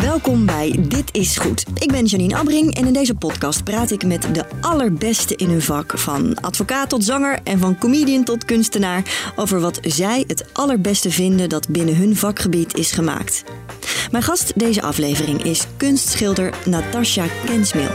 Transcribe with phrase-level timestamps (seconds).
[0.00, 1.64] Welkom bij Dit is Goed.
[1.74, 5.62] Ik ben Janine Abbring en in deze podcast praat ik met de allerbeste in hun
[5.62, 5.98] vak.
[5.98, 9.32] Van advocaat tot zanger en van comedian tot kunstenaar.
[9.36, 13.44] Over wat zij het allerbeste vinden dat binnen hun vakgebied is gemaakt.
[14.10, 17.90] Mijn gast deze aflevering is kunstschilder Natasja Kensmil.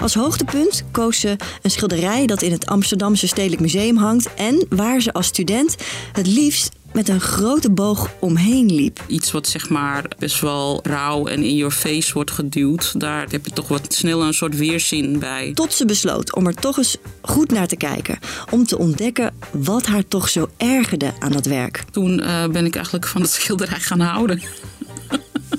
[0.00, 5.00] Als hoogtepunt koos ze een schilderij dat in het Amsterdamse Stedelijk Museum hangt en waar
[5.00, 5.76] ze als student
[6.12, 9.04] het liefst met een grote boog omheen liep.
[9.06, 13.00] Iets wat zeg maar best wel rauw en in your face wordt geduwd.
[13.00, 15.52] Daar heb je toch wat sneller een soort weerzin bij.
[15.54, 18.18] Tot ze besloot om er toch eens goed naar te kijken.
[18.50, 21.84] Om te ontdekken wat haar toch zo ergerde aan dat werk.
[21.90, 24.42] Toen uh, ben ik eigenlijk van het schilderij gaan houden.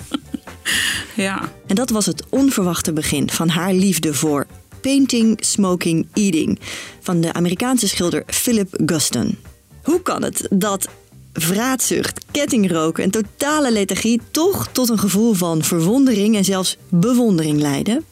[1.16, 1.52] ja.
[1.68, 4.48] En dat was het onverwachte begin van haar liefde voor
[4.82, 6.60] painting, smoking, eating
[7.00, 9.38] van de Amerikaanse schilder Philip Guston.
[9.84, 10.88] Hoe kan het dat
[11.34, 18.06] vraatzucht, kettingroken en totale lethargie toch tot een gevoel van verwondering en zelfs bewondering leiden?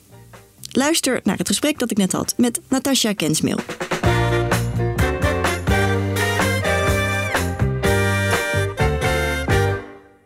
[0.72, 3.60] Luister naar het gesprek dat ik net had met Natasja Kensmil.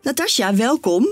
[0.02, 1.06] Natasja, welkom.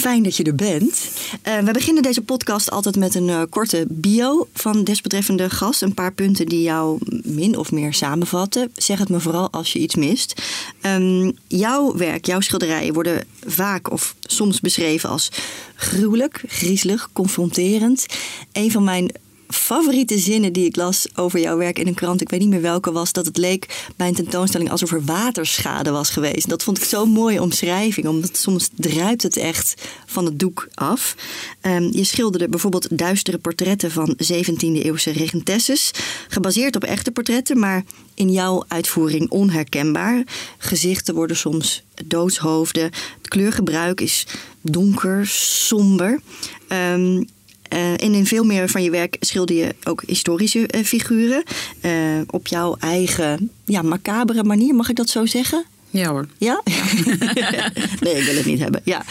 [0.00, 1.10] Fijn dat je er bent.
[1.48, 5.82] Uh, we beginnen deze podcast altijd met een uh, korte bio van desbetreffende gast.
[5.82, 8.70] Een paar punten die jou min of meer samenvatten.
[8.74, 10.42] Zeg het me vooral als je iets mist.
[10.82, 15.30] Um, jouw werk, jouw schilderijen worden vaak of soms beschreven als
[15.74, 18.06] gruwelijk, griezelig, confronterend.
[18.52, 19.12] Een van mijn
[19.50, 22.60] favoriete zinnen die ik las over jouw werk in een krant, ik weet niet meer
[22.60, 26.48] welke was, dat het leek bij een tentoonstelling alsof er waterschade was geweest.
[26.48, 31.14] Dat vond ik zo'n mooie omschrijving, omdat soms druipt het echt van het doek af.
[31.62, 35.90] Um, je schilderde bijvoorbeeld duistere portretten van 17e-eeuwse regentesses,
[36.28, 37.84] gebaseerd op echte portretten, maar
[38.14, 40.24] in jouw uitvoering onherkenbaar.
[40.58, 42.84] Gezichten worden soms doodshoofden.
[42.84, 44.26] Het kleurgebruik is
[44.60, 46.20] donker, somber.
[46.68, 47.26] Um,
[47.74, 51.42] uh, en in veel meer van je werk schilder je ook historische uh, figuren.
[51.82, 51.92] Uh,
[52.26, 55.64] op jouw eigen ja, macabere manier, mag ik dat zo zeggen?
[55.90, 56.26] Ja hoor.
[56.38, 56.62] Ja?
[58.00, 58.80] nee, ik wil het niet hebben.
[58.84, 59.04] Ja.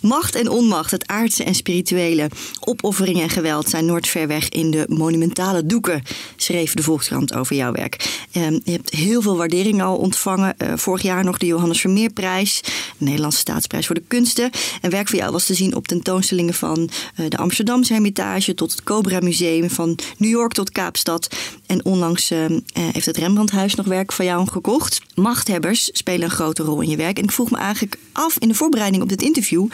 [0.00, 2.30] Macht en onmacht, het aardse en spirituele,
[2.60, 6.02] opoffering en geweld zijn nooit ver weg in de monumentale doeken,
[6.36, 8.24] schreef de Volkskrant over jouw werk.
[8.32, 10.54] Um, je hebt heel veel waardering al ontvangen.
[10.58, 12.60] Uh, vorig jaar nog de Johannes Vermeerprijs,
[12.98, 14.50] de Nederlandse Staatsprijs voor de Kunsten.
[14.80, 18.70] En werk voor jou was te zien op tentoonstellingen van uh, de Amsterdamse Hermitage tot
[18.70, 21.36] het Cobra Museum, van New York tot Kaapstad.
[21.66, 25.00] En onlangs uh, heeft het Rembrandthuis nog werk van jou gekocht.
[25.14, 27.18] Machthebbers spelen een grote rol in je werk.
[27.18, 29.66] En ik vroeg me eigenlijk af in de voorbereiding op dit interview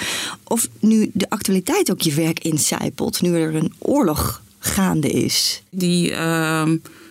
[0.44, 5.62] of nu de actualiteit ook je werk incijpelt, nu er een oorlog gaande is.
[5.70, 6.68] Die, uh,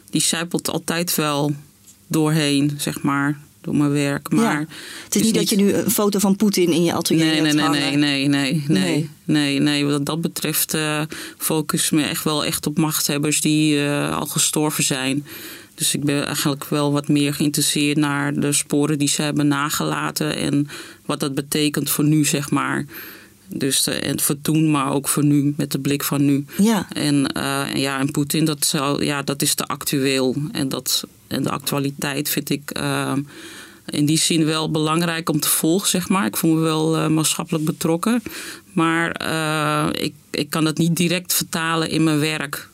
[0.09, 1.55] die zijpelt altijd wel
[2.07, 4.31] doorheen, zeg maar door mijn werk.
[4.31, 4.65] Maar ja.
[5.03, 7.55] Het is niet dat je nu een foto van Poetin in je atelier nee, hebt
[7.55, 11.01] nee, nee, nee, nee, nee, nee, nee, Wat dat betreft uh,
[11.37, 15.25] focus me echt wel echt op machthebbers die uh, al gestorven zijn.
[15.81, 20.35] Dus ik ben eigenlijk wel wat meer geïnteresseerd naar de sporen die ze hebben nagelaten
[20.35, 20.67] en
[21.05, 22.85] wat dat betekent voor nu, zeg maar.
[23.47, 26.45] Dus uh, en voor toen, maar ook voor nu, met de blik van nu.
[26.57, 26.87] Ja.
[26.93, 30.35] En, uh, ja, en Poetin, dat, zou, ja, dat is te actueel.
[30.51, 33.13] En, dat, en de actualiteit vind ik uh,
[33.85, 36.25] in die zin wel belangrijk om te volgen, zeg maar.
[36.25, 38.21] Ik voel me wel maatschappelijk betrokken.
[38.73, 39.09] Maar
[40.01, 42.69] ik, ik kan dat niet direct vertalen in mijn werk.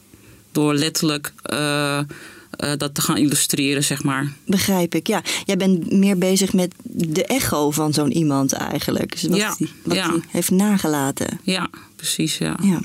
[0.51, 1.33] Door letterlijk
[2.57, 4.33] uh, dat te gaan illustreren, zeg maar.
[4.45, 5.21] Begrijp ik, ja.
[5.45, 9.11] Jij bent meer bezig met de echo van zo'n iemand eigenlijk.
[9.11, 10.11] Dus wat ja, die, wat ja.
[10.11, 11.39] die heeft nagelaten.
[11.43, 12.59] Ja, precies, ja.
[12.61, 12.79] ja.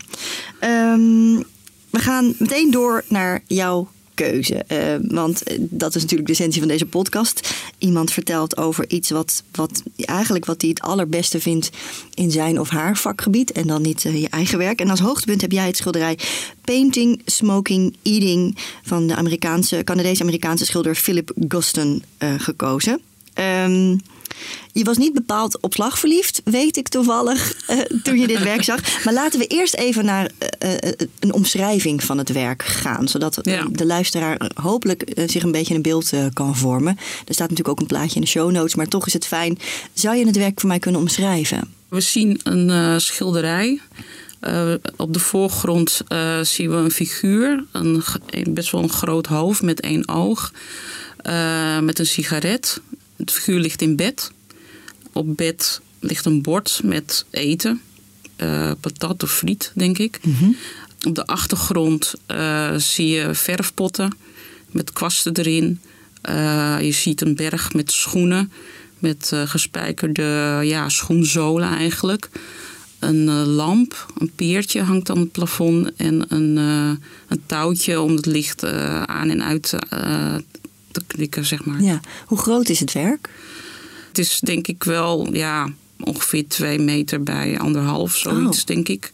[0.92, 1.44] Um,
[1.90, 4.64] we gaan meteen door naar jouw keuze.
[4.68, 7.54] Uh, want dat is natuurlijk de essentie van deze podcast.
[7.78, 11.70] Iemand vertelt over iets wat, wat eigenlijk wat hij het allerbeste vindt
[12.14, 13.52] in zijn of haar vakgebied.
[13.52, 14.80] En dan niet uh, je eigen werk.
[14.80, 16.18] En als hoogtepunt heb jij het schilderij
[16.64, 23.00] Painting, Smoking, Eating van de Amerikaanse, Canadees-Amerikaanse schilder Philip Guston uh, gekozen.
[23.34, 24.00] Um,
[24.72, 28.62] je was niet bepaald op slag verliefd, weet ik toevallig, uh, toen je dit werk
[28.62, 29.04] zag.
[29.04, 30.74] Maar laten we eerst even naar uh,
[31.18, 33.08] een omschrijving van het werk gaan.
[33.08, 33.66] Zodat ja.
[33.70, 36.96] de luisteraar hopelijk uh, zich een beetje een beeld kan vormen.
[36.98, 39.58] Er staat natuurlijk ook een plaatje in de show notes, maar toch is het fijn.
[39.92, 41.74] Zou je het werk voor mij kunnen omschrijven?
[41.88, 43.80] We zien een schilderij.
[44.96, 46.02] op de voorgrond
[46.42, 47.64] zien we een figuur.
[47.72, 48.02] Een,
[48.48, 50.52] best wel een groot hoofd met één oog.
[51.80, 52.80] met een sigaret.
[53.22, 54.32] Het figuur ligt in bed.
[55.12, 57.80] Op bed ligt een bord met eten.
[58.36, 60.19] Uh, patat of friet, denk ik.
[60.22, 60.28] Mhm.
[60.30, 60.56] Mm -hmm.
[61.06, 64.16] Op de achtergrond uh, zie je verfpotten
[64.70, 65.80] met kwasten erin.
[66.30, 68.52] Uh, je ziet een berg met schoenen
[68.98, 72.28] met gespijkerde ja, schoenzolen eigenlijk.
[72.98, 76.56] Een lamp, een peertje hangt aan het plafond en een,
[77.28, 78.64] een touwtje om het licht
[79.06, 79.75] aan en uit
[80.92, 81.82] te klikken, zeg maar.
[81.82, 82.00] Ja.
[82.26, 83.28] Hoe groot is het werk?
[84.08, 88.66] Het is denk ik wel ja, ongeveer twee meter bij anderhalf, zoiets oh.
[88.66, 89.12] denk ik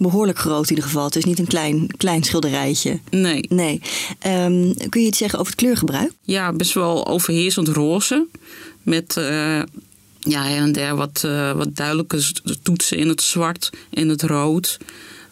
[0.00, 1.04] behoorlijk groot in ieder geval.
[1.04, 3.00] Het is niet een klein, klein schilderijtje.
[3.10, 3.46] Nee.
[3.48, 3.80] nee.
[4.26, 6.12] Um, kun je iets zeggen over het kleurgebruik?
[6.22, 8.26] Ja, best wel overheersend roze.
[8.82, 9.24] Met uh,
[10.18, 12.22] ja, her en der wat, uh, wat duidelijke
[12.62, 14.78] toetsen in het zwart en het rood.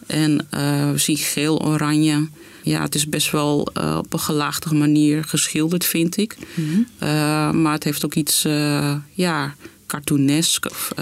[0.07, 2.29] En uh, we zien geel-oranje.
[2.69, 3.69] Ja, het is best wel
[3.99, 6.37] op een gelaagde manier geschilderd, vind ik.
[6.55, 7.63] Mm -hmm.
[7.63, 8.43] maar het heeft ook iets
[9.13, 9.55] ja,
[9.87, 10.93] cartoonesk of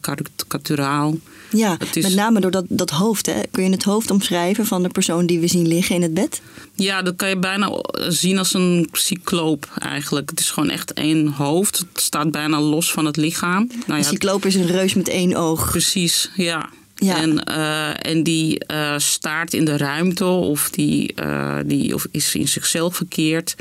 [0.00, 1.18] karikaturaal.
[1.50, 3.26] Ja, met name door dat, dat hoofd.
[3.26, 3.40] Hè?
[3.50, 6.40] Kun je het hoofd omschrijven van de persoon die we zien liggen in het bed?
[6.74, 10.30] Ja, dat kan je bijna zien als een cycloop eigenlijk.
[10.30, 11.78] Het is gewoon echt één hoofd.
[11.78, 13.66] Het staat bijna los van het lichaam.
[13.66, 15.70] Nou ja, een cycloop is een reus met één oog.
[15.70, 16.68] Precies, ja.
[16.94, 17.16] Ja.
[17.16, 22.34] En, uh, en die uh, staart in de ruimte of die, uh, die of is
[22.34, 23.54] in zichzelf verkeerd.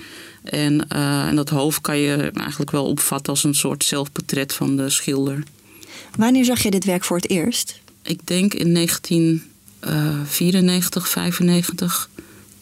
[0.44, 4.90] En, en dat hoofd kan je eigenlijk wel opvatten als een soort zelfportret van de
[4.90, 5.44] schilder.
[6.18, 7.80] Wanneer zag je dit werk voor het eerst?
[8.02, 12.10] Ik denk in 1994, 95.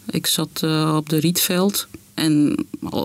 [0.09, 0.63] Ik zat
[0.95, 1.87] op de Rietveld.
[2.13, 2.55] En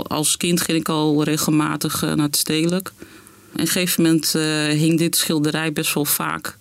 [0.03, 2.93] als kind ging ik al regelmatig naar het stedelijk.
[2.99, 3.05] En
[3.53, 4.33] op een gegeven moment
[4.81, 6.57] hing dit schilderij best wel vaak.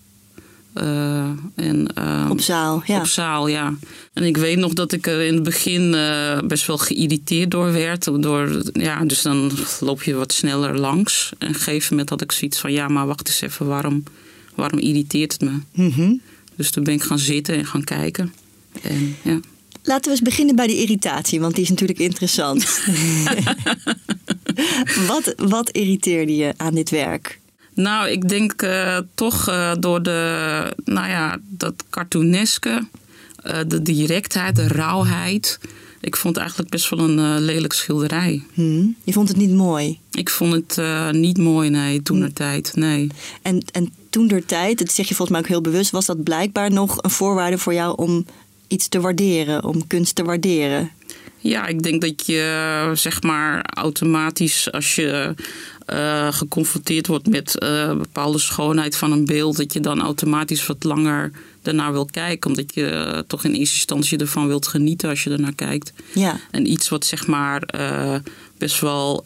[1.55, 1.87] En,
[2.29, 2.99] op zaal, ja.
[2.99, 3.73] Op zaal, ja.
[4.13, 5.95] En ik weet nog dat ik er in het begin
[6.47, 8.21] best wel geïrriteerd door werd.
[8.21, 11.33] Door, ja, dus dan loop je wat sneller langs.
[11.37, 12.71] En op een gegeven moment had ik zoiets van...
[12.71, 14.03] ja, maar wacht eens even, waarom
[14.55, 15.59] waarom irriteert het me?
[15.71, 16.21] Mm
[16.55, 18.33] Dus toen ben ik gaan zitten en gaan kijken.
[18.81, 19.39] En, ja.
[19.83, 22.65] Laten we eens beginnen bij die irritatie, want die is natuurlijk interessant.
[25.07, 27.39] wat, wat irriteerde je aan dit werk?
[27.75, 32.87] Nou, ik denk uh, toch uh, door de, nou ja, dat cartooneske,
[33.47, 35.59] uh, de directheid, de rauwheid.
[36.01, 38.43] Ik vond het eigenlijk best wel een lelijk schilderij.
[38.53, 38.95] Hmm.
[39.03, 39.99] Je vond het niet mooi?
[40.11, 43.07] Ik vond het niet mooi, nee, toen de tijd, nee.
[43.41, 46.23] En, en toen der tijd, dat zeg je volgens mij ook heel bewust, was dat
[46.23, 48.25] blijkbaar nog een voorwaarde voor jou om
[48.67, 50.91] iets te waarderen, om kunst te waarderen?
[51.47, 55.33] Ja, ik denk dat je zeg maar automatisch als je
[55.93, 60.83] uh, geconfronteerd wordt met uh, bepaalde schoonheid van een beeld, dat je dan automatisch wat
[60.83, 61.31] langer
[61.61, 62.49] daarnaar wil kijken.
[62.49, 65.93] Omdat je uh, toch in eerste instantie ervan wilt genieten als je ernaar kijkt.
[66.13, 66.39] Ja.
[66.51, 67.61] En iets wat zeg maar
[68.57, 69.19] best wel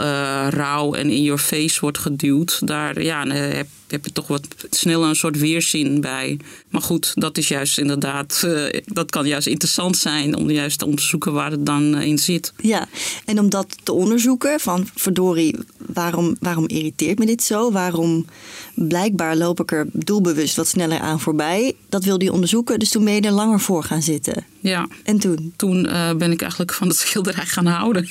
[0.49, 5.09] rauw en in your face wordt geduwd, daar ja, heb heb je toch wat sneller
[5.09, 6.39] een soort weerzin bij.
[6.69, 10.85] Maar goed, dat is juist inderdaad, uh, dat kan juist interessant zijn om juist te
[10.85, 12.53] onderzoeken waar het dan uh, in zit.
[12.57, 12.87] Ja,
[13.25, 17.71] en om dat te onderzoeken, van verdorie, waarom, waarom irriteert me dit zo?
[17.71, 18.25] Waarom
[18.73, 21.73] blijkbaar loop ik er doelbewust wat sneller aan voorbij?
[21.89, 24.45] Dat wilde je onderzoeken, dus toen ben je er langer voor gaan zitten.
[24.59, 24.87] Ja.
[25.03, 25.53] En toen?
[25.55, 28.09] Toen uh, ben ik eigenlijk van het schilderij gaan houden.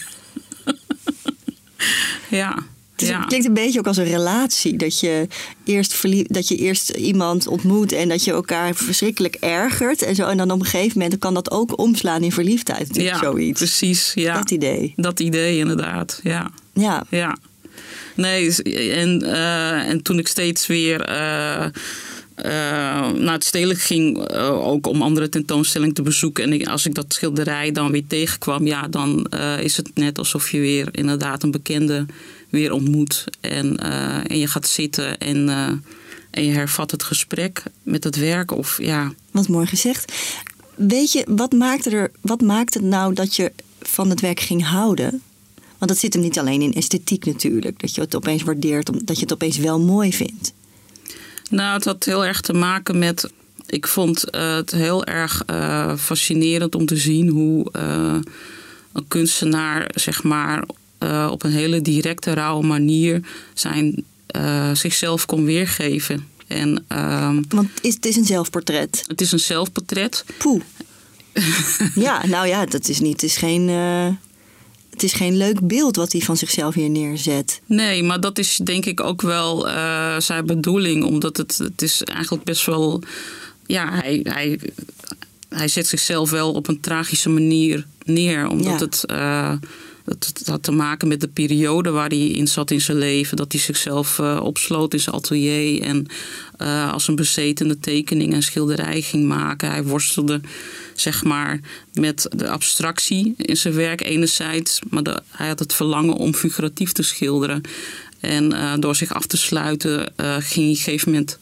[2.40, 2.58] ja.
[2.98, 4.76] Dus het klinkt een beetje ook als een relatie.
[4.76, 5.26] Dat je,
[5.64, 10.02] eerst dat je eerst iemand ontmoet en dat je elkaar verschrikkelijk ergert.
[10.02, 10.26] En, zo.
[10.26, 12.88] en dan op een gegeven moment kan dat ook omslaan in verliefdheid.
[12.96, 13.58] Ja, zoiets.
[13.58, 14.12] precies.
[14.14, 14.34] Ja.
[14.34, 14.92] Dat idee.
[14.96, 16.20] Dat idee, inderdaad.
[16.22, 16.50] Ja.
[16.72, 17.04] Ja.
[17.10, 17.36] ja.
[18.14, 21.10] Nee, en, uh, en toen ik steeds weer.
[21.10, 21.66] Uh,
[22.44, 26.52] uh, naar het stedelijk ging, uh, ook om andere tentoonstellingen te bezoeken.
[26.52, 30.50] En als ik dat schilderij dan weer tegenkwam, ja, dan uh, is het net alsof
[30.50, 32.06] je weer inderdaad een bekende
[32.48, 33.24] weer ontmoet.
[33.40, 33.76] En,
[34.26, 35.48] en je gaat zitten en,
[36.30, 38.52] en je hervat het gesprek met het werk.
[38.52, 39.12] Of, ja.
[39.30, 40.12] Wat mooi gezegd.
[40.74, 43.52] Weet je, wat maakte, er, wat maakte het nou dat je
[43.82, 45.22] van het werk ging houden?
[45.78, 47.80] Want dat zit hem niet alleen in esthetiek natuurlijk.
[47.80, 50.52] Dat je het opeens waardeert, dat je het opeens wel mooi vindt.
[51.48, 53.30] Nou, het had heel erg te maken met.
[53.66, 58.16] Ik vond uh, het heel erg uh, fascinerend om te zien hoe uh,
[58.92, 60.64] een kunstenaar, zeg maar,
[61.02, 63.20] uh, op een hele directe, rauwe manier
[63.54, 64.04] zijn,
[64.72, 66.26] zichzelf kon weergeven.
[66.46, 69.04] En, uh, Want is, het is een zelfportret?
[69.06, 70.24] Het is een zelfportret.
[70.38, 70.62] Poeh.
[71.94, 73.12] ja, nou ja, dat is niet.
[73.12, 73.68] Het is geen.
[74.98, 77.60] Het is geen leuk beeld wat hij van zichzelf hier neerzet.
[77.66, 81.04] Nee, maar dat is denk ik ook wel uh, zijn bedoeling.
[81.04, 83.02] Omdat het, het is eigenlijk best wel.
[83.66, 84.60] Ja, hij, hij,
[85.48, 88.48] hij zet zichzelf wel op een tragische manier neer.
[88.48, 88.78] Omdat ja.
[88.78, 89.04] het.
[89.10, 89.52] Uh,
[90.08, 93.36] het had te maken met de periode waar hij in zat in zijn leven.
[93.36, 95.82] Dat hij zichzelf uh, opsloot in zijn atelier.
[95.82, 96.06] En
[96.62, 99.70] uh, als een bezetende tekening en schilderij ging maken.
[99.70, 100.40] Hij worstelde
[100.94, 101.60] zeg maar
[101.92, 104.80] met de abstractie in zijn werk enerzijds.
[104.90, 107.60] Maar hij had het verlangen om figuratief te schilderen.
[108.20, 111.38] En uh, door zich af te sluiten ging hij op een gegeven moment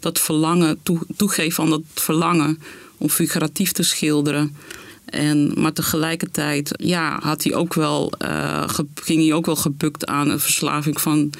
[0.00, 2.58] dat verlangen toe, toegeven aan dat verlangen
[2.96, 4.56] om figuratief te schilderen.
[5.10, 8.12] En, maar tegelijkertijd ja, had hij ook wel,
[8.66, 11.30] ge, ging hij ook wel gebukt aan een verslaving van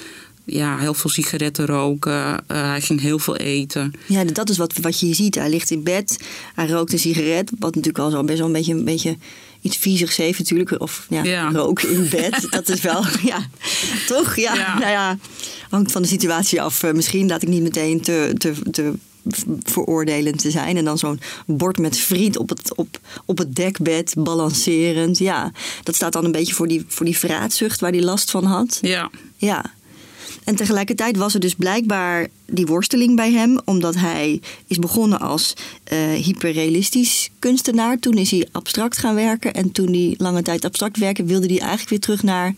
[0.44, 2.42] ja, heel veel sigaretten roken.
[2.46, 3.92] hij ging heel veel eten.
[4.06, 5.34] Ja, dat is wat, wat je hier ziet.
[5.34, 6.18] Hij ligt in bed,
[6.54, 7.50] hij rookt een sigaret.
[7.58, 9.16] Wat natuurlijk al zo best wel een beetje, een beetje
[9.60, 10.80] iets viezigs heeft natuurlijk.
[10.80, 11.50] Of ja, Ja.
[11.52, 12.46] roken in bed.
[12.50, 13.46] dat is wel, ja,
[14.06, 14.36] toch?
[14.36, 14.78] Ja, Ja.
[14.78, 15.18] nou ja,
[15.70, 16.82] hangt van de situatie af.
[16.82, 18.92] Eh, misschien laat ik niet meteen te, te, te
[19.62, 20.76] veroordelend te zijn.
[20.76, 25.18] En dan zo'n bord met friet op het, op, op het dekbed, balancerend.
[25.18, 28.44] Ja, dat staat dan een beetje voor die, voor die vraatzucht waar hij last van
[28.44, 28.78] had.
[28.80, 29.78] Ja, Ja.
[30.44, 35.54] En tegelijkertijd was er dus blijkbaar die worsteling bij hem, omdat hij is begonnen als
[35.84, 37.98] eh, hyperrealistisch kunstenaar.
[37.98, 39.54] Toen is hij abstract gaan werken.
[39.54, 42.54] En toen hij lange tijd abstract werkte, wilde hij eigenlijk weer terug naar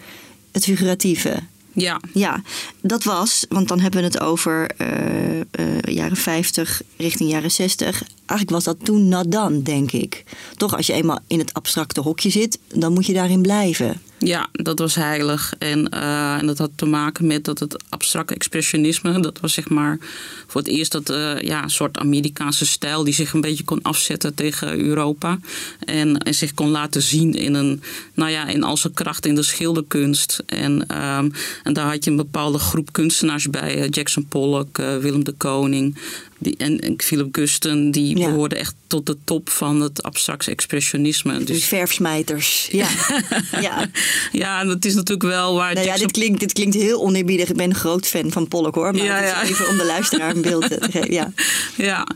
[0.52, 1.38] het figuratieve.
[1.75, 2.43] Ja, Ja,
[2.81, 5.47] dat was, want dan hebben we het over eh, eh,
[5.83, 8.02] jaren 50 richting jaren 60.
[8.17, 10.25] Eigenlijk was dat toen nadan, denk ik.
[10.57, 14.00] Toch, als je eenmaal in het abstracte hokje zit, dan moet je daarin blijven.
[14.25, 15.55] Ja, dat was heilig.
[15.59, 19.69] En, eh, en dat had te maken met dat het abstracte expressionisme, dat was zeg
[19.69, 19.99] maar
[20.47, 23.83] voor het eerst dat eh, ja, een soort Amerikaanse stijl die zich een beetje kon
[23.83, 25.38] afzetten tegen Europa.
[25.85, 27.83] En, en zich kon laten zien in, een,
[28.14, 30.43] nou ja, in al zijn kracht in de schilderkunst.
[30.47, 31.31] En, ehm,
[31.62, 35.97] en daar had je een bepaalde groep kunstenaars bij, eh, Jackson Pollock, Willem de Koning.
[36.43, 38.29] Die, en, en Philip Gusten, die Ja.
[38.29, 41.39] behoorden echt tot de top van het abstracte expressionisme.
[41.39, 42.69] Dus Dus verfsmijters.
[42.71, 42.89] Ja,
[43.61, 43.87] ja.
[44.33, 47.49] ja, en dat is natuurlijk wel waar Nou ja, dit klinkt, dit klinkt heel oneerbiedig.
[47.49, 48.93] Ik ben een groot fan van Pollock hoor.
[48.93, 49.43] Maar Ja, ja.
[49.43, 51.13] even om de luisteraar een beeld te geven.
[51.13, 51.33] Ja.
[51.77, 52.07] Ja.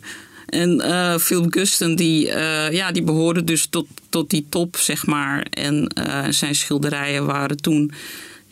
[0.46, 5.06] En eh Philip Gusten, die, eh, ja, die behoorde dus tot, tot die top, zeg
[5.06, 5.46] maar.
[5.50, 7.92] En eh, zijn schilderijen waren toen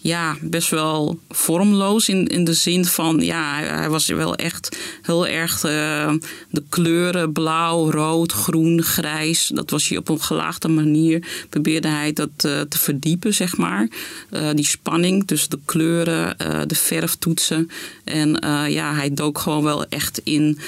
[0.04, 3.20] ja, best wel vormloos in, in de zin van...
[3.20, 6.12] ja, hij, was wel echt heel erg eh,
[6.50, 9.50] de kleuren blauw, rood, groen, grijs...
[9.54, 13.88] dat was hij op een gelaagde manier, probeerde hij dat eh, te verdiepen, zeg maar.
[14.30, 17.70] Eh, die spanning tussen de kleuren, de verftoetsen.
[18.04, 18.30] En
[18.68, 20.58] ja, hij dook gewoon wel echt in...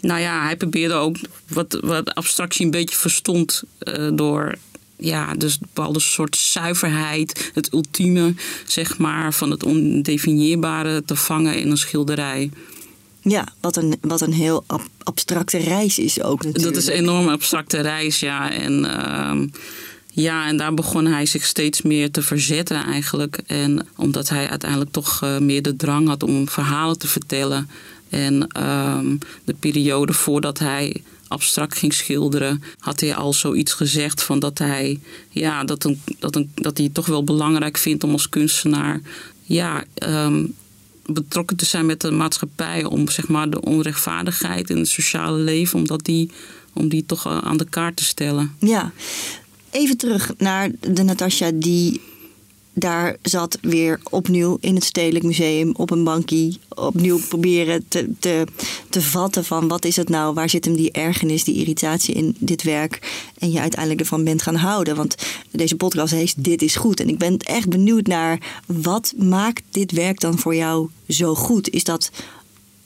[0.00, 1.16] Nou ja, hij probeerde ook
[1.48, 3.62] wat, wat abstractie een beetje verstond
[4.12, 4.54] door
[4.98, 8.34] ja, dus een bepaalde soort zuiverheid, het ultieme,
[8.66, 12.50] zeg maar, van het ondefinieerbare te vangen in een schilderij.
[13.20, 16.74] Ja, wat een, wat een heel ab- abstracte reis is ook natuurlijk.
[16.74, 18.52] Dat is een enorm abstracte reis, ja.
[18.52, 19.46] En, ehm,
[20.12, 23.40] ja, en daar begon hij zich steeds meer te verzetten eigenlijk.
[23.46, 27.70] En omdat hij uiteindelijk toch eh, meer de drang had om verhalen te vertellen.
[28.08, 34.38] En ehm, de periode voordat hij abstract ging schilderen, had hij al zoiets gezegd van
[34.38, 38.12] dat hij, ja, dat, een, dat, een, dat hij het toch wel belangrijk vindt om
[38.12, 39.00] als kunstenaar
[39.42, 40.44] ja, ehm,
[41.06, 42.84] betrokken te zijn met de maatschappij.
[42.84, 46.30] Om zeg maar de onrechtvaardigheid in het sociale leven, om, dat die,
[46.72, 48.54] om die toch eh, aan de kaart te stellen.
[48.58, 48.92] Ja.
[49.70, 52.00] Even terug naar de Natasja die
[52.78, 56.58] daar zat weer opnieuw in het Stedelijk Museum op een bankie.
[56.68, 58.44] Opnieuw proberen te, te,
[58.90, 60.34] te vatten van wat is het nou?
[60.34, 63.22] Waar zit hem die ergernis, die irritatie in dit werk?
[63.38, 64.96] En je uiteindelijk ervan bent gaan houden.
[64.96, 65.14] Want
[65.50, 67.00] deze podcast heet Dit is goed.
[67.00, 71.70] En ik ben echt benieuwd naar wat maakt dit werk dan voor jou zo goed?
[71.70, 72.10] Is dat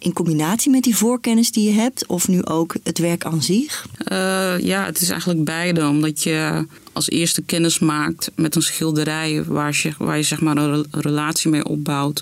[0.02, 2.06] in combinatie met die voorkennis die je hebt?
[2.06, 3.86] Of nu ook het werk aan zich?
[3.98, 5.88] Eh, ja, het is eigenlijk beide.
[5.88, 10.56] Omdat je als eerste kennis maakt met een schilderij waar je, waar je zeg maar
[10.56, 12.20] een re- relatie mee opbouwt.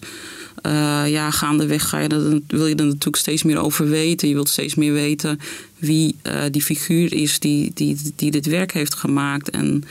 [0.63, 4.29] Eh, ja, gaandeweg ga je er, wil je er natuurlijk steeds meer over weten.
[4.29, 5.41] Je wilt steeds meer weten
[5.79, 9.51] wie eh, die figuur is die, die, die dit werk heeft gemaakt.
[9.51, 9.85] En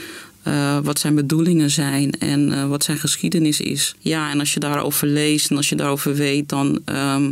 [0.83, 3.95] wat zijn bedoelingen zijn en wat zijn geschiedenis is.
[3.99, 6.79] Ja, en als je daarover leest en als je daarover weet, dan.
[6.85, 7.31] ehm,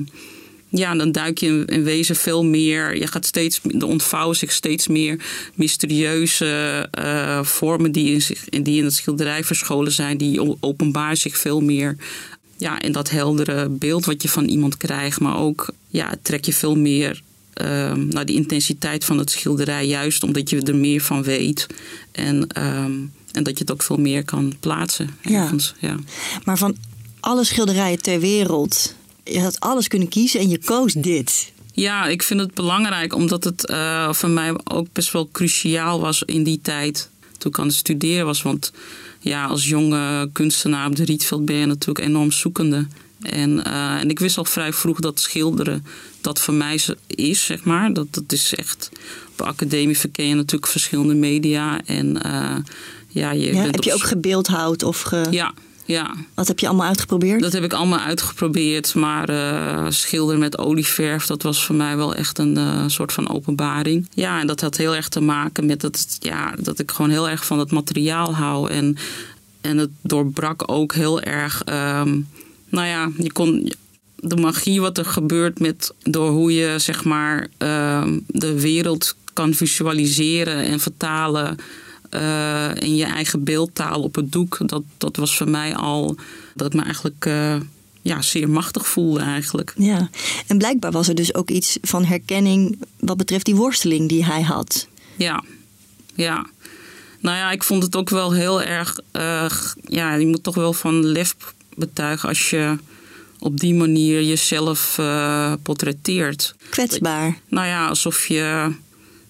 [0.70, 2.98] ja, dan duik je in, wezen veel meer.
[2.98, 8.78] Je gaat steeds, er ontvouwen zich steeds meer mysterieuze eh, vormen die in, zich, die
[8.78, 10.18] in het schilderij verscholen zijn.
[10.18, 11.96] Die openbaar zich veel meer
[12.58, 15.20] ja, in dat heldere beeld wat je van iemand krijgt.
[15.20, 17.22] Maar ook ja, trek je veel meer
[17.54, 19.88] ehm, naar die intensiteit van het schilderij.
[19.88, 21.68] Juist omdat je er meer van weet.
[22.12, 22.94] En, ehm,
[23.32, 25.52] en dat je het ook veel meer kan plaatsen Ja.
[25.80, 25.96] Ja.
[26.44, 26.76] Maar van
[27.20, 28.96] alle schilderijen ter wereld,
[29.30, 31.52] je had alles kunnen kiezen en je koos dit.
[31.74, 36.24] Ja, ik vind het belangrijk omdat het eh, voor mij ook best wel cruciaal was
[36.24, 38.42] in die tijd toen ik aan het studeren was.
[38.42, 38.72] Want
[39.20, 42.88] ja, als jonge kunstenaar op de Rietveld ben je natuurlijk enorm zoekende.
[43.22, 45.86] En, eh, en ik wist al vrij vroeg dat schilderen
[46.22, 47.94] dat voor mij is, zeg maar.
[47.94, 48.90] Dat, dat is echt...
[49.32, 51.82] Op de academie verken je natuurlijk verschillende media.
[51.86, 52.56] En eh,
[53.08, 55.28] ja, je Ja, bent heb op je ook gebeeldhouwd of ge...
[55.32, 55.54] Ja,
[55.88, 56.14] ja.
[56.34, 57.42] Wat heb je allemaal uitgeprobeerd?
[57.42, 58.96] Dat heb ik allemaal uitgeprobeerd.
[58.96, 63.30] Maar uh, schilderen met olieverf, dat was voor mij wel echt een uh, soort van
[63.30, 64.10] openbaring.
[64.14, 67.30] Ja, en dat had heel erg te maken met dat, ja, dat ik gewoon heel
[67.30, 68.70] erg van het materiaal hou.
[68.70, 68.98] En,
[69.62, 71.64] en het doorbrak ook heel erg.
[71.70, 72.28] Um,
[72.70, 73.74] nou ja, je kon
[74.16, 79.54] de magie wat er gebeurt met, door hoe je zeg maar uh, de wereld kan
[79.54, 81.58] visualiseren en vertalen
[82.12, 84.58] uh, in je eigen beeldtaal op het doek.
[84.66, 86.16] Dat, dat was voor mij al
[86.56, 87.56] dat me eigenlijk uh,
[88.02, 89.74] ja, zeer machtig voelde eigenlijk.
[89.78, 90.10] Ja,
[90.48, 94.42] en blijkbaar was er dus ook iets van herkenning wat betreft die worsteling die hij
[94.42, 94.88] had.
[95.16, 95.44] Ja,
[96.16, 96.46] ja.
[97.20, 99.00] Nou ja, ik vond het ook wel heel erg.
[99.14, 99.46] Uh,
[99.84, 101.36] ja, je moet toch wel van lef
[101.76, 102.78] betuigen als je
[103.40, 106.56] op die manier jezelf uh, portretteert.
[106.70, 107.40] Kwetsbaar.
[107.48, 108.72] Nou ja, alsof je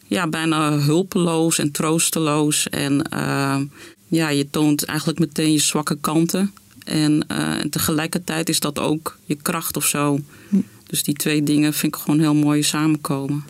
[0.07, 2.69] ja, bijna hulpeloos en troosteloos.
[2.69, 3.59] En uh,
[4.07, 6.53] ja, je toont eigenlijk meteen je zwakke kanten.
[6.83, 10.19] En, uh, en, tegelijkertijd is dat ook je kracht of zo.
[10.49, 10.55] Hm.
[10.87, 13.43] Dus die twee dingen vind ik gewoon heel mooi samenkomen.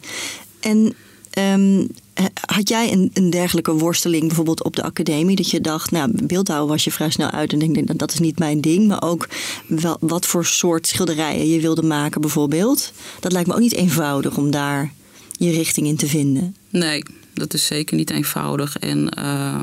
[0.59, 0.93] En
[1.37, 1.87] um,
[2.45, 5.35] had jij een, een, dergelijke worsteling bijvoorbeeld op de academie?
[5.35, 8.39] Dat je dacht, nou, beeldhouwen was je vrij snel uit en denk, dat is niet
[8.39, 8.87] mijn ding.
[8.87, 9.27] Maar ook
[9.67, 12.91] wel, wat voor soort schilderijen je wilde maken bijvoorbeeld.
[13.19, 14.93] Dat lijkt me ook niet eenvoudig om daar
[15.37, 16.55] je richting in te vinden.
[16.69, 17.03] Nee,
[17.33, 18.77] dat is zeker niet eenvoudig.
[18.77, 19.61] En, uh,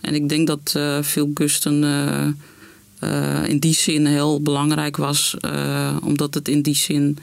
[0.00, 2.26] en ik denk dat uh, Phil Gusten uh,
[3.10, 5.36] uh, in die zin heel belangrijk was.
[6.02, 7.18] omdat het in die zin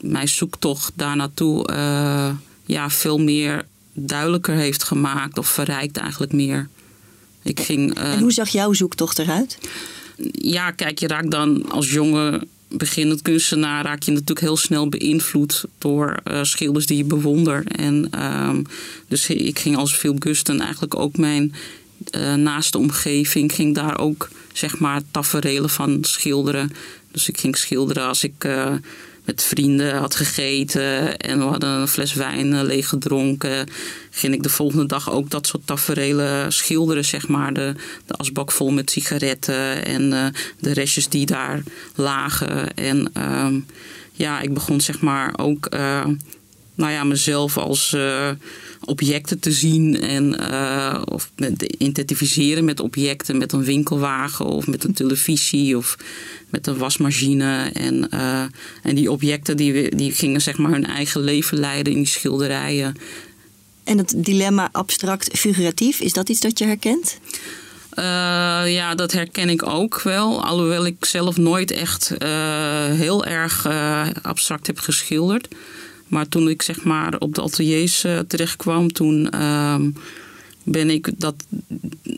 [0.00, 1.66] mijn zoektocht daar naartoe
[2.64, 5.38] ja, veel meer duidelijker heeft gemaakt.
[5.38, 6.68] Of verrijkt eigenlijk meer.
[7.42, 9.58] Ik ging, en hoe zag jouw zoektocht eruit?
[10.32, 15.64] Ja, kijk, je raakt dan als jonge beginnend kunstenaar raak je natuurlijk heel snel beïnvloed
[15.78, 17.76] door uh, schilders die je bewondert.
[17.76, 18.64] En um,
[19.08, 21.54] dus ik ging als Gusten eigenlijk ook mijn
[22.16, 26.72] uh, naaste omgeving ging daar ook zeg maar taferelen van schilderen.
[27.10, 28.74] Dus ik ging schilderen als ik uh,
[29.26, 33.68] met vrienden had gegeten en we hadden een fles wijn leeg gedronken.
[34.10, 37.52] Ging ik de volgende dag ook dat soort taferelen schilderen, zeg maar.
[37.52, 37.74] De,
[38.06, 40.26] de asbak vol met sigaretten en uh,
[40.60, 41.62] de restjes die daar
[41.94, 42.74] lagen.
[42.74, 43.46] En uh,
[44.12, 46.04] ja, ik begon zeg maar ook uh,
[46.76, 48.28] nou ja, mezelf als uh,
[48.84, 54.84] objecten te zien en uh, of met, identificeren met objecten, met een winkelwagen of met
[54.84, 55.96] een televisie of
[56.50, 57.70] met een wasmachine.
[57.72, 58.42] En, uh,
[58.82, 62.94] en die objecten die, die gingen zeg maar hun eigen leven leiden in die schilderijen.
[63.84, 67.18] En het dilemma abstract-figuratief, is dat iets dat je herkent?
[67.98, 68.04] Uh,
[68.74, 70.44] ja, dat herken ik ook wel.
[70.44, 72.28] Alhoewel ik zelf nooit echt uh,
[72.84, 75.48] heel erg uh, abstract heb geschilderd.
[76.06, 79.90] Maar toen ik zeg maar op de ateliers terechtkwam, toen ehm,
[80.62, 81.34] ben ik dat,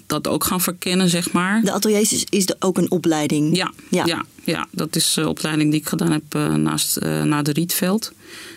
[0.07, 1.63] dat ook gaan verkennen, zeg maar.
[1.63, 3.57] De ateliers is, is ook een opleiding?
[3.57, 4.05] Ja, ja.
[4.07, 8.13] ja, ja dat is de opleiding die ik gedaan heb naast, na de Rietveld.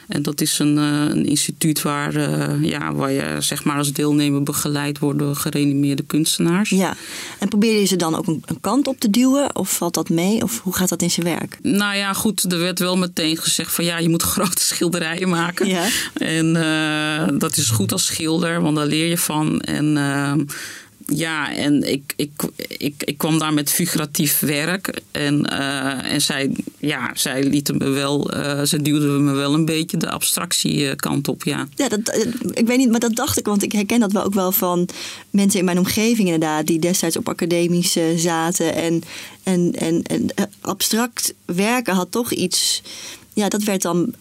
[0.07, 2.19] En dat is een, een instituut waar,
[2.61, 6.69] ja, waar je zeg maar als deelnemer begeleid wordt door gerenommeerde kunstenaars.
[6.69, 6.95] Ja,
[7.39, 9.55] en probeer je ze dan ook een, een, kant op te duwen?
[9.55, 10.41] Of valt dat mee?
[10.43, 11.57] Of hoe gaat dat in zijn werk?
[11.61, 15.67] Nou ja, goed, er werd wel meteen gezegd van ja, je moet grote schilderijen maken.
[15.67, 15.87] Ja.
[16.13, 19.61] En uh, dat is goed als schilder, want daar leer je van.
[19.61, 19.97] En
[21.13, 22.31] ja, en ik, ik,
[22.77, 25.01] ik, ik kwam daar met figuratief werk.
[25.11, 29.65] En, uh, en zij, ja, zij lieten me wel, uh, ze duwden me wel een
[29.65, 31.67] beetje de abstractiekant op, ja.
[31.75, 34.23] Ja, dat, eh, ik weet niet, maar dat dacht ik, want ik herken dat wel
[34.23, 34.89] ook wel van
[35.29, 38.75] mensen in mijn omgeving inderdaad, die destijds op academies zaten.
[38.75, 39.03] En,
[39.43, 40.29] en, en, en
[40.61, 42.81] abstract werken had toch iets,
[43.33, 44.13] ja, dat werd dan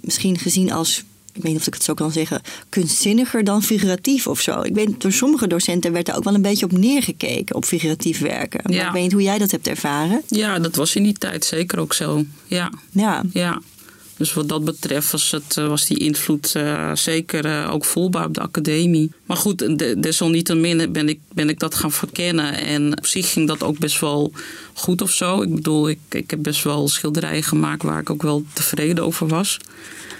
[0.00, 1.04] misschien gezien als
[1.38, 4.60] ik weet niet of ik het zo kan zeggen, kunstzinniger dan figuratief of zo.
[4.60, 8.18] Ik weet, door sommige docenten werd er ook wel een beetje op neergekeken, op figuratief
[8.18, 8.60] werken.
[8.64, 10.22] Maar ik weet niet hoe jij dat hebt ervaren.
[10.28, 12.24] Ja, dat was in die tijd zeker ook zo.
[12.46, 12.70] Ja.
[12.90, 13.22] Ja.
[13.32, 13.60] ja.
[14.18, 18.26] Dus wat dat betreft was, het, eh, was die invloed uh, zeker uh, ook voelbaar
[18.26, 19.12] op de academie.
[19.26, 22.54] Maar goed, de, desalniettemin ben ik, ben ik dat gaan verkennen.
[22.54, 24.32] En op zich ging dat ook best wel
[24.72, 25.42] goed of zo.
[25.42, 29.28] Ik bedoel, ik, ik heb best wel schilderijen gemaakt waar ik ook wel tevreden over
[29.28, 29.56] was.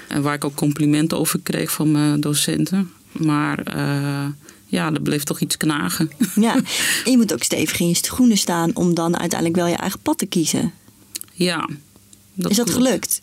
[0.08, 2.90] En waar ik ook complimenten over kreeg van mijn docenten.
[3.12, 4.26] Maar uh,
[4.66, 6.11] ja, er bleef toch iets knagen.
[6.34, 6.54] Ja,
[7.04, 10.00] en je moet ook stevig in je schoenen staan om dan uiteindelijk wel je eigen
[10.00, 10.72] pad te kiezen.
[11.32, 11.68] Ja.
[12.34, 13.20] Dat is dat gelukt?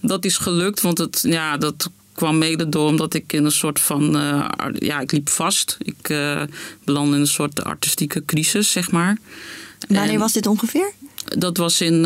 [0.00, 3.80] Dat is gelukt, want het, ja, dat kwam mede door omdat ik in een soort
[3.80, 4.16] van.
[4.16, 5.76] Uh, ja, ik liep vast.
[5.82, 6.42] Ik uh,
[6.84, 9.18] belandde in een soort artistieke crisis, zeg maar.
[9.88, 10.92] Wanneer en, was dit ongeveer?
[11.24, 12.02] Dat was in uh,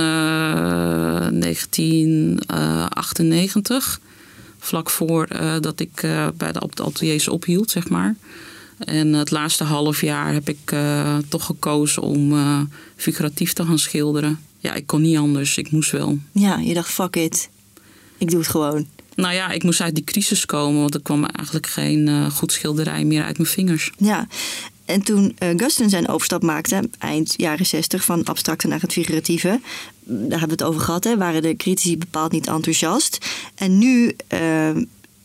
[1.30, 4.00] 1998.
[4.58, 5.28] Vlak voor
[5.60, 8.16] dat ik bij de, op de ateliers ophield, zeg maar.
[8.78, 10.74] En het laatste half jaar heb ik
[11.28, 12.34] toch gekozen om
[12.96, 14.40] figuratief te gaan schilderen.
[14.58, 15.56] Ja, ik kon niet anders.
[15.56, 16.18] Ik moest wel.
[16.32, 17.48] Ja, je dacht, fuck it.
[18.22, 18.86] Ik doe het gewoon.
[19.14, 22.52] Nou ja, ik moest uit die crisis komen, want er kwam eigenlijk geen uh, goed
[22.52, 23.90] schilderij meer uit mijn vingers.
[23.96, 24.26] Ja,
[24.84, 29.60] en toen uh, Guston zijn overstap maakte, eind jaren 60, van abstracte naar het figuratieve,
[30.04, 33.18] daar hebben we het over gehad, hè, waren de critici bepaald niet enthousiast.
[33.54, 34.70] En nu uh,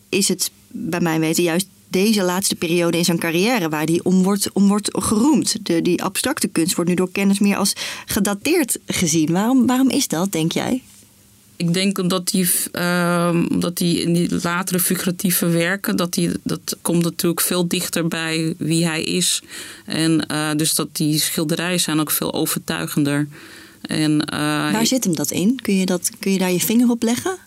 [0.08, 4.22] is het bij mij weten juist deze laatste periode in zijn carrière waar hij om
[4.22, 5.66] wordt, om wordt geroemd.
[5.66, 7.72] De, die abstracte kunst wordt nu door kennis meer als
[8.06, 9.32] gedateerd gezien.
[9.32, 10.82] Waarom, waarom is dat, denk jij?
[11.58, 16.76] Ik denk omdat hij, uh, omdat hij in die latere figuratieve werken, dat, hij, dat
[16.82, 19.42] komt natuurlijk veel dichter bij wie hij is.
[19.84, 23.26] En uh, dus dat die schilderijen zijn ook veel overtuigender.
[23.80, 25.58] En, uh, Waar zit hem dat in?
[25.62, 27.38] Kun je, dat, kun je daar je vinger op leggen?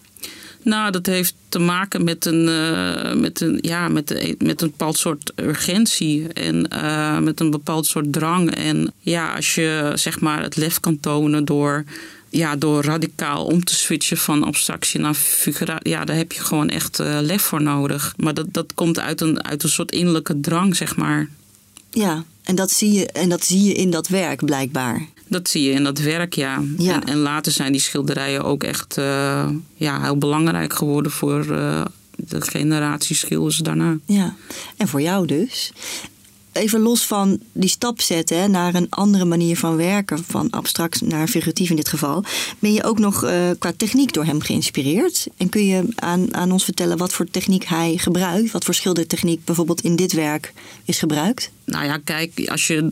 [0.64, 4.70] Nou, dat heeft te maken met een, uh, met een, ja, met, een, met een
[4.70, 8.56] bepaald soort urgentie en uh, met een bepaald soort drang.
[8.56, 11.84] En ja, als je zeg maar het lef kan tonen door,
[12.32, 16.70] ja, door radicaal om te switchen van abstractie naar figuratie, ja, daar heb je gewoon
[16.70, 18.14] echt uh, lef voor nodig.
[18.18, 21.30] Maar dat, dat komt uit een, uit een soort innerlijke drang, zeg maar.
[21.90, 25.08] Ja, en dat zie je, en dat zie je in dat werk blijkbaar.
[25.28, 26.62] Dat zie je in dat werk, ja.
[26.78, 26.94] Ja.
[26.94, 31.86] En, en later zijn die schilderijen ook echt uh, ja, heel belangrijk geworden voor uh,
[32.16, 33.98] de generatie schilders daarna.
[34.06, 34.36] Ja,
[34.78, 35.72] en voor jou dus.
[36.52, 41.28] Even los van die stap zetten naar een andere manier van werken, van abstract naar
[41.28, 42.24] figuratief in dit geval,
[42.60, 45.28] ben je ook nog uh, qua techniek door hem geïnspireerd?
[45.38, 48.52] En kun je aan, aan ons vertellen wat voor techniek hij gebruikt?
[48.52, 50.54] Wat voor schildertechniek bijvoorbeeld in dit werk
[50.86, 51.52] is gebruikt?
[51.66, 52.88] Nou ja, kijk, als je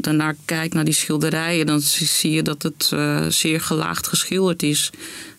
[0.00, 4.90] daarnaar kijkt naar die schilderijen, dan zie je dat het uh, zeer gelaagd geschilderd is.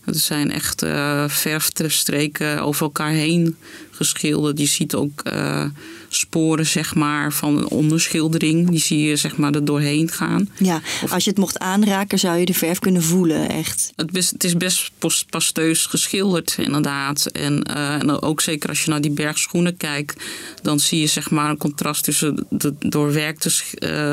[0.10, 3.56] Het zijn echt uh, verfstreken over elkaar heen
[3.92, 4.60] geschilderd.
[4.60, 5.66] Je ziet ook uh,
[6.10, 8.70] sporen zeg maar, van een onderschildering.
[8.70, 10.50] Die zie je zeg maar, er doorheen gaan.
[10.58, 13.92] Ja, of, als je het mocht aanraken zou je de verf kunnen voelen, echt.
[13.96, 14.92] Het, best, het is best
[15.30, 17.26] pasteus geschilderd, inderdaad.
[17.26, 20.24] En, uh, en ook zeker als je naar die bergschoenen kijkt...
[20.62, 23.50] dan zie je zeg maar, een contrast tussen de doorwerkte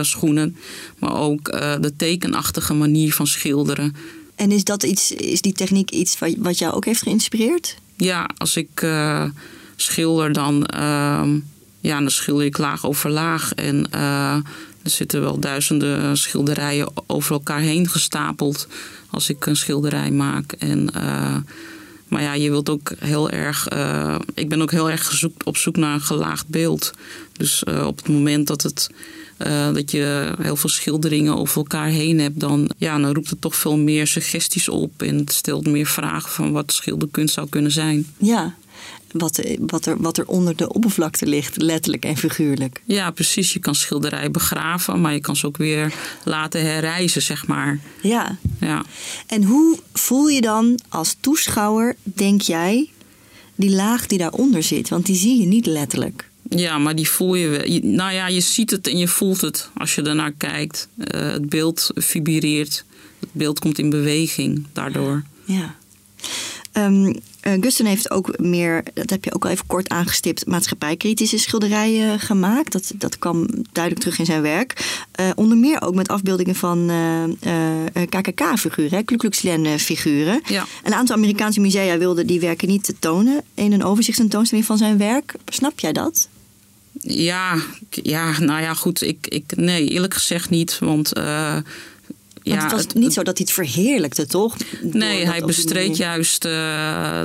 [0.05, 0.57] schoenen...
[0.99, 1.45] maar ook
[1.81, 3.95] de tekenachtige manier van schilderen...
[4.37, 7.77] En is, dat iets, is die techniek iets wat, jou ook heeft geïnspireerd?
[7.97, 9.25] Ja, als ik uh,
[9.77, 11.29] schilder, dan, uh,
[11.81, 13.55] ja, dan schilder ik laag over laag.
[13.55, 14.35] En uh,
[14.83, 18.69] er zitten wel duizenden schilderijen over elkaar heen gestapeld
[19.11, 20.53] als ik een schilderij maak.
[20.53, 21.37] En, uh,
[22.09, 23.69] maar ja, je wilt ook heel erg.
[24.35, 26.91] Ik ben ook heel erg op zoek naar een gelaagd beeld.
[27.33, 28.91] Dus op het moment dat het.
[29.39, 33.41] Uh, dat je heel veel schilderingen over elkaar heen hebt, dan, ja, dan roept het
[33.41, 35.03] toch veel meer suggesties op.
[35.03, 38.07] En het stelt meer vragen van wat schilderkunst zou kunnen zijn.
[38.19, 38.55] Ja,
[39.19, 42.83] wat, wat, er, wat er onder de oppervlakte ligt, letterlijk en figuurlijk.
[42.85, 43.53] Ja, precies.
[43.53, 45.95] Je kan schilderijen begraven, maar je kan ze ook weer
[46.25, 47.81] laten herreizen, zeg maar.
[48.03, 48.39] Ja.
[48.61, 48.85] ja.
[49.27, 52.91] En hoe voel je dan als toeschouwer, denk jij,
[53.55, 54.89] die laag die daaronder zit?
[54.89, 56.31] Want die zie je niet letterlijk.
[56.49, 57.81] Ja, maar die voel je wel.
[57.83, 60.89] Nou ja, je ziet het en je voelt het als je ernaar kijkt.
[60.97, 62.85] Uh, het beeld vibreert.
[63.21, 65.23] Het beeld komt in beweging daardoor.
[65.45, 65.75] Ja.
[66.73, 72.21] Um, Gusten heeft ook meer, dat heb je ook al even kort aangestipt, maatschappijkritische schilderijen
[72.21, 72.73] gemaakt.
[72.73, 75.01] Dat, dat kwam duidelijk terug in zijn werk.
[75.21, 76.91] Uh, onder meer ook met afbeeldingen van
[78.09, 80.41] KKK-figuren, Ku Klux Klan-figuren.
[80.47, 80.67] Ja.
[80.85, 85.35] Een aantal Amerikaanse musea wilden die werken niet tonen in een overzichtstentoonstelling van zijn werk.
[85.45, 86.29] Snap jij dat?
[87.01, 87.57] Ja,
[87.91, 89.03] ja, nou ja, goed.
[89.03, 90.79] Ik, ik, nee, eerlijk gezegd niet.
[90.79, 91.19] Want.
[91.19, 91.57] Uh,
[92.43, 94.57] Want het was het, niet zo dat hij het verheerlijkte, toch?
[94.83, 96.53] Nee, hij bestreed juist uh,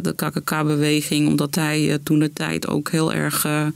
[0.02, 3.68] de KKK-beweging, omdat hij uh, toen de tijd ook heel erg uh,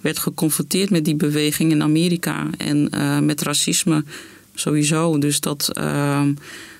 [0.00, 2.90] werd geconfronteerd met die beweging in Amerika en
[3.24, 4.04] met racisme
[4.54, 5.18] sowieso.
[5.18, 6.32] Dus dat, ehm,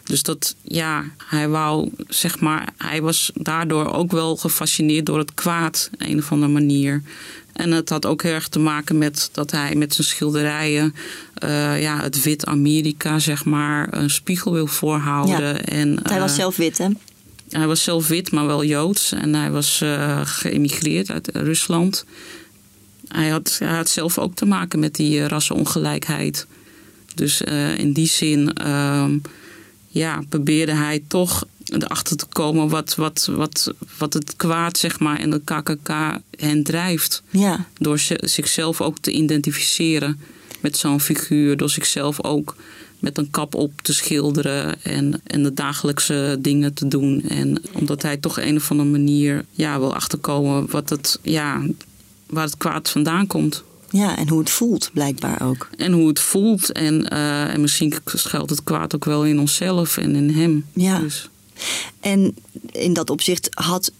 [0.08, 5.34] dus dat, ja, hij wou, zeg maar, hij was daardoor ook wel gefascineerd door het
[5.34, 7.02] kwaad, op een of andere manier.
[7.52, 10.94] En het had ook heel erg te maken met dat hij met zijn schilderijen
[11.44, 15.54] uh, ja, het wit Amerika, zeg maar, een spiegel wil voorhouden.
[15.54, 15.60] Ja.
[15.60, 16.88] En, uh, Hij was zelf wit, hè?
[17.50, 19.12] Hij was zelf wit, maar wel joods.
[19.12, 22.04] En hij was uh, geëmigreerd uit Rusland.
[23.08, 26.46] Hij had, hij had zelf ook te maken met die rassenongelijkheid.
[27.14, 27.40] Dus
[27.76, 28.52] in die zin
[29.88, 35.20] ja, probeerde hij toch erachter te komen wat, wat, wat, wat het kwaad zeg maar,
[35.20, 37.22] in de KKK hen drijft.
[37.30, 37.66] Ja.
[37.78, 40.20] Door zichzelf ook te identificeren
[40.60, 41.56] met zo'n figuur.
[41.56, 42.56] Door zichzelf ook
[42.98, 47.22] met een kap op te schilderen en, en de dagelijkse dingen te doen.
[47.28, 51.66] En omdat hij toch een of andere manier ja, wil achterkomen wat het, ja,
[52.26, 53.64] waar het kwaad vandaan komt.
[53.90, 55.68] Ja, en hoe het voelt blijkbaar ook.
[55.76, 56.72] En hoe het voelt.
[56.72, 60.64] En, uh, en misschien schuilt het kwaad ook wel in onszelf en in hem.
[60.72, 60.98] Ja.
[60.98, 61.28] Dus.
[62.00, 62.34] En
[62.72, 63.92] in dat opzicht had,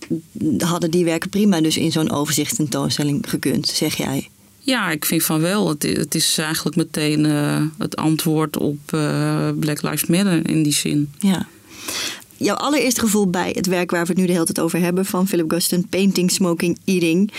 [0.58, 4.28] hadden die werken prima dus in zo'n overzichtstentoonstelling gekund, zeg jij?
[4.58, 5.68] Ja, ik vind van wel.
[5.68, 10.72] Het, het is eigenlijk meteen uh, het antwoord op uh, Black Lives Matter in die
[10.72, 11.12] zin.
[11.18, 11.46] Ja.
[12.36, 15.04] Jouw allereerste gevoel bij het werk waar we het nu de hele tijd over hebben
[15.04, 17.32] van Philip Guston, Painting, Smoking, Eating,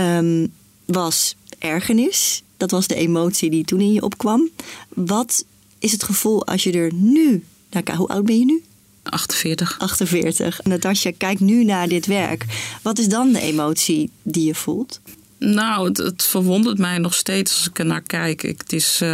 [0.00, 0.52] um,
[0.84, 2.42] was ergernis.
[2.56, 4.48] Dat was de emotie die toen in je opkwam.
[4.88, 5.44] Wat
[5.78, 8.00] is het gevoel als je er nu naar kijkt?
[8.00, 8.62] Hoe oud ben je nu?
[9.02, 9.78] 48.
[9.78, 10.62] 48.
[10.64, 12.44] Natasja, kijk nu naar dit werk.
[12.82, 15.00] Wat is dan de emotie die je voelt?
[15.38, 18.42] Nou, het, het verwondert mij nog steeds als ik er naar kijk.
[18.42, 19.08] het is, uh,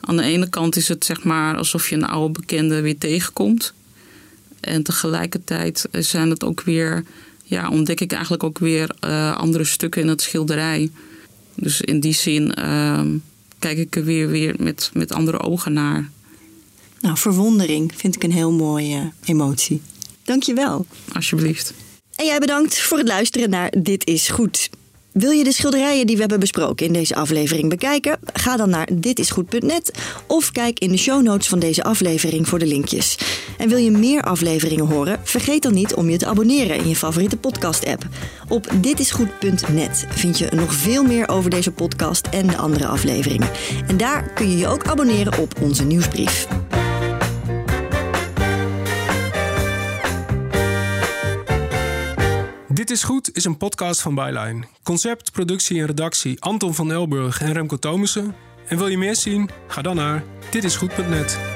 [0.00, 3.72] aan de ene kant is het zeg maar alsof je een oude bekende weer tegenkomt.
[4.60, 7.04] En tegelijkertijd zijn het ook weer,
[7.44, 10.90] ja, ontdek ik eigenlijk ook weer uh, andere stukken in het schilderij.
[11.54, 13.00] Dus in die zin uh,
[13.58, 16.10] kijk ik er weer, weer met, met andere ogen naar.
[17.00, 19.80] Nou, verwondering vind ik een heel mooie emotie.
[20.24, 20.86] Dank je wel.
[21.12, 21.74] Alsjeblieft.
[22.14, 24.70] En jij bedankt voor het luisteren naar Dit is Goed.
[25.12, 28.18] Wil je de schilderijen die we hebben besproken in deze aflevering bekijken?
[28.32, 29.92] Ga dan naar ditisgoed.net
[30.26, 33.18] of kijk in de show notes van deze aflevering voor de linkjes.
[33.58, 35.20] En wil je meer afleveringen horen?
[35.22, 38.06] Vergeet dan niet om je te abonneren in je favoriete podcast-app.
[38.48, 43.50] Op ditisgoed.net vind je nog veel meer over deze podcast en de andere afleveringen.
[43.86, 46.46] En daar kun je je ook abonneren op onze nieuwsbrief.
[52.82, 54.64] Dit is Goed is een podcast van Byline.
[54.82, 58.34] Concept, productie en redactie Anton van Elburg en Remco Thomussen.
[58.68, 59.50] En wil je meer zien?
[59.68, 61.51] Ga dan naar ditisgoed.net.